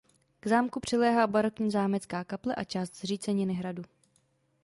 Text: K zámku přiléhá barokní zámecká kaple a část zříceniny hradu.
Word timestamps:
K 0.39 0.47
zámku 0.47 0.79
přiléhá 0.79 1.27
barokní 1.27 1.71
zámecká 1.71 2.23
kaple 2.23 2.55
a 2.55 2.63
část 2.63 2.95
zříceniny 2.97 3.53
hradu. 3.53 3.83